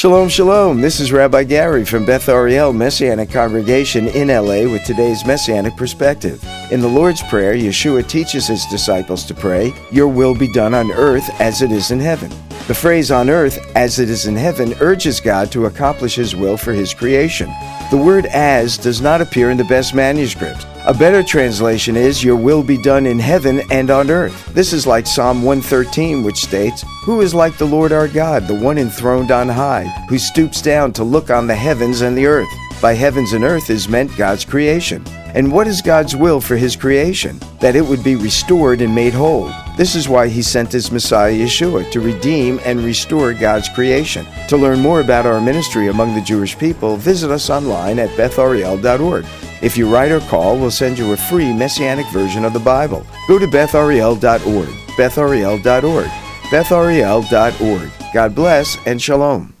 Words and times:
Shalom, 0.00 0.30
shalom. 0.30 0.80
This 0.80 0.98
is 0.98 1.12
Rabbi 1.12 1.44
Gary 1.44 1.84
from 1.84 2.06
Beth 2.06 2.26
Ariel 2.30 2.72
Messianic 2.72 3.30
Congregation 3.30 4.08
in 4.08 4.28
LA 4.28 4.62
with 4.62 4.82
today's 4.82 5.26
Messianic 5.26 5.76
perspective. 5.76 6.42
In 6.72 6.80
the 6.80 6.88
Lord's 6.88 7.22
Prayer, 7.24 7.52
Yeshua 7.52 8.08
teaches 8.08 8.46
his 8.46 8.64
disciples 8.70 9.26
to 9.26 9.34
pray, 9.34 9.74
Your 9.92 10.08
will 10.08 10.34
be 10.34 10.50
done 10.54 10.72
on 10.72 10.90
earth 10.90 11.28
as 11.38 11.60
it 11.60 11.70
is 11.70 11.90
in 11.90 12.00
heaven. 12.00 12.32
The 12.70 12.74
phrase 12.76 13.10
on 13.10 13.28
earth 13.28 13.58
as 13.74 13.98
it 13.98 14.08
is 14.08 14.26
in 14.26 14.36
heaven 14.36 14.76
urges 14.78 15.18
God 15.18 15.50
to 15.50 15.66
accomplish 15.66 16.14
his 16.14 16.36
will 16.36 16.56
for 16.56 16.72
his 16.72 16.94
creation. 16.94 17.52
The 17.90 17.96
word 17.96 18.26
as 18.26 18.78
does 18.78 19.00
not 19.00 19.20
appear 19.20 19.50
in 19.50 19.58
the 19.58 19.64
best 19.64 19.92
manuscripts. 19.92 20.64
A 20.86 20.94
better 20.94 21.24
translation 21.24 21.96
is, 21.96 22.22
Your 22.22 22.36
will 22.36 22.62
be 22.62 22.80
done 22.80 23.06
in 23.06 23.18
heaven 23.18 23.60
and 23.72 23.90
on 23.90 24.08
earth. 24.08 24.54
This 24.54 24.72
is 24.72 24.86
like 24.86 25.08
Psalm 25.08 25.42
113, 25.42 26.22
which 26.22 26.36
states, 26.36 26.84
Who 27.02 27.22
is 27.22 27.34
like 27.34 27.58
the 27.58 27.66
Lord 27.66 27.90
our 27.90 28.06
God, 28.06 28.46
the 28.46 28.54
one 28.54 28.78
enthroned 28.78 29.32
on 29.32 29.48
high, 29.48 29.86
who 30.08 30.20
stoops 30.20 30.62
down 30.62 30.92
to 30.92 31.02
look 31.02 31.28
on 31.28 31.48
the 31.48 31.56
heavens 31.56 32.02
and 32.02 32.16
the 32.16 32.26
earth? 32.26 32.54
By 32.80 32.94
heavens 32.94 33.34
and 33.34 33.44
earth 33.44 33.68
is 33.68 33.90
meant 33.90 34.16
God's 34.16 34.44
creation. 34.44 35.04
And 35.34 35.52
what 35.52 35.66
is 35.66 35.82
God's 35.82 36.16
will 36.16 36.40
for 36.40 36.56
his 36.56 36.76
creation? 36.76 37.38
That 37.60 37.76
it 37.76 37.84
would 37.84 38.02
be 38.02 38.16
restored 38.16 38.80
and 38.80 38.94
made 38.94 39.12
whole. 39.12 39.52
This 39.76 39.94
is 39.94 40.08
why 40.08 40.28
he 40.28 40.42
sent 40.42 40.72
his 40.72 40.90
Messiah 40.90 41.32
Yeshua 41.32 41.90
to 41.92 42.00
redeem 42.00 42.58
and 42.64 42.80
restore 42.80 43.34
God's 43.34 43.68
creation. 43.68 44.26
To 44.48 44.56
learn 44.56 44.80
more 44.80 45.00
about 45.00 45.26
our 45.26 45.40
ministry 45.40 45.88
among 45.88 46.14
the 46.14 46.22
Jewish 46.22 46.58
people, 46.58 46.96
visit 46.96 47.30
us 47.30 47.50
online 47.50 47.98
at 47.98 48.10
bethariel.org. 48.10 49.26
If 49.62 49.76
you 49.76 49.92
write 49.92 50.10
or 50.10 50.20
call, 50.20 50.58
we'll 50.58 50.70
send 50.70 50.98
you 50.98 51.12
a 51.12 51.16
free 51.16 51.52
messianic 51.52 52.06
version 52.08 52.46
of 52.46 52.54
the 52.54 52.60
Bible. 52.60 53.06
Go 53.28 53.38
to 53.38 53.46
bethariel.org, 53.46 54.68
bethariel.org, 54.96 56.10
bethariel.org. 56.50 57.90
God 58.14 58.34
bless 58.34 58.76
and 58.86 59.00
shalom. 59.00 59.59